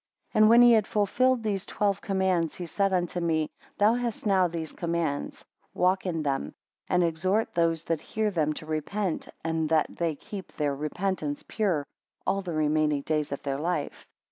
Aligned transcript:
12 0.31 0.41
And 0.41 0.49
when 0.49 0.63
he 0.63 0.71
had 0.71 0.87
fulfilled 0.87 1.43
these 1.43 1.63
twelve 1.63 2.01
commands, 2.01 2.55
he 2.55 2.65
said 2.65 2.91
unto 2.91 3.19
me, 3.19 3.51
Thou 3.77 3.93
hast 3.93 4.25
now 4.25 4.47
these 4.47 4.73
commands, 4.73 5.45
walk 5.75 6.07
in 6.07 6.23
them; 6.23 6.55
and 6.87 7.03
exhort 7.03 7.53
those 7.53 7.83
that 7.83 8.01
hear 8.01 8.31
them, 8.31 8.51
to 8.53 8.65
repent, 8.65 9.27
and 9.43 9.69
that 9.69 9.85
they 9.95 10.15
keep 10.15 10.53
their 10.53 10.73
repentance 10.75 11.43
pure 11.47 11.85
all 12.25 12.41
the 12.41 12.51
remaining 12.53 13.03
days 13.03 13.31
of 13.31 13.43
their 13.43 13.59
life. 13.59 14.07